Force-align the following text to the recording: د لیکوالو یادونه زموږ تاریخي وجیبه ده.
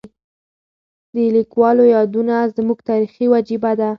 د 1.13 1.15
لیکوالو 1.35 1.83
یادونه 1.95 2.35
زموږ 2.55 2.79
تاریخي 2.89 3.25
وجیبه 3.33 3.71
ده. 3.79 3.89